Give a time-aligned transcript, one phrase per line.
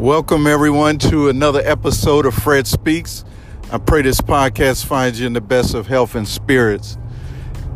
[0.00, 3.22] Welcome, everyone, to another episode of Fred Speaks.
[3.70, 6.96] I pray this podcast finds you in the best of health and spirits.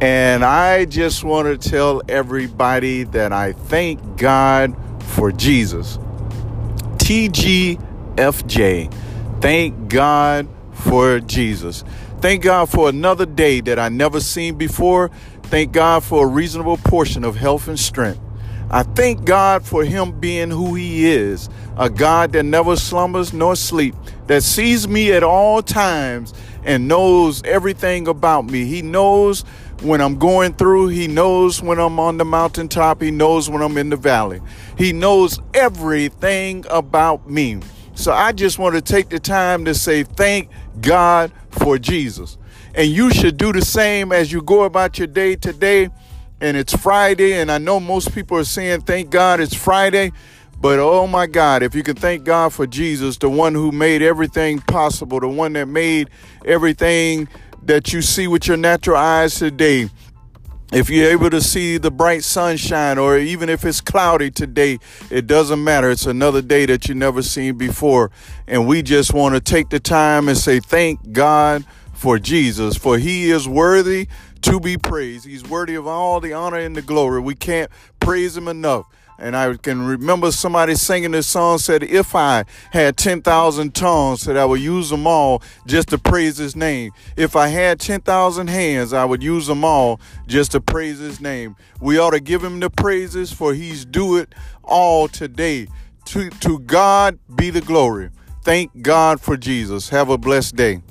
[0.00, 5.98] And I just want to tell everybody that I thank God for Jesus.
[6.96, 7.82] TGFJ.
[9.43, 11.84] Thank God for Jesus.
[12.22, 15.11] Thank God for another day that I never seen before.
[15.43, 18.23] Thank God for a reasonable portion of health and strength.
[18.74, 23.55] I thank God for Him being who He is a God that never slumbers nor
[23.55, 23.95] sleep,
[24.27, 28.64] that sees me at all times and knows everything about me.
[28.64, 29.42] He knows
[29.83, 33.77] when I'm going through, He knows when I'm on the mountaintop, He knows when I'm
[33.78, 34.41] in the valley.
[34.77, 37.61] He knows everything about me.
[37.95, 40.50] So I just want to take the time to say thank
[40.80, 42.38] God for Jesus.
[42.75, 45.91] And you should do the same as you go about your day today
[46.45, 50.12] and it's Friday, and I know most people are saying, Thank God it's Friday.
[50.61, 54.03] But oh my God, if you can thank God for Jesus, the one who made
[54.03, 56.11] everything possible, the one that made
[56.45, 57.28] everything
[57.62, 59.89] that you see with your natural eyes today.
[60.70, 65.27] If you're able to see the bright sunshine, or even if it's cloudy today, it
[65.27, 65.91] doesn't matter.
[65.91, 68.11] It's another day that you never seen before.
[68.47, 71.64] And we just want to take the time and say, Thank God
[72.05, 74.08] for Jesus, for he is worthy
[74.42, 75.24] to be praised.
[75.24, 77.19] He's worthy of all the honor and the glory.
[77.19, 78.84] We can't praise him enough.
[79.19, 84.36] And I can remember somebody singing this song said, If I had 10,000 tongues, said
[84.36, 86.92] I would use them all just to praise his name.
[87.16, 91.56] If I had 10,000 hands, I would use them all just to praise his name.
[91.80, 95.68] We ought to give him the praises for he's do it all today.
[96.08, 98.11] To, to God be the glory.
[98.42, 99.89] Thank God for Jesus.
[99.89, 100.83] Have a blessed day.